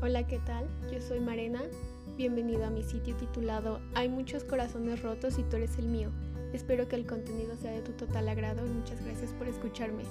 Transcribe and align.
Hola, 0.00 0.28
¿qué 0.28 0.38
tal? 0.38 0.64
Yo 0.92 1.00
soy 1.00 1.18
Marena. 1.18 1.60
Bienvenido 2.16 2.64
a 2.64 2.70
mi 2.70 2.84
sitio 2.84 3.16
titulado 3.16 3.80
Hay 3.94 4.08
muchos 4.08 4.44
corazones 4.44 5.02
rotos 5.02 5.40
y 5.40 5.42
tú 5.42 5.56
eres 5.56 5.76
el 5.76 5.86
mío. 5.86 6.12
Espero 6.52 6.86
que 6.86 6.94
el 6.94 7.04
contenido 7.04 7.56
sea 7.56 7.72
de 7.72 7.82
tu 7.82 7.90
total 7.90 8.28
agrado 8.28 8.64
y 8.64 8.70
muchas 8.70 9.04
gracias 9.04 9.32
por 9.32 9.48
escucharme. 9.48 10.04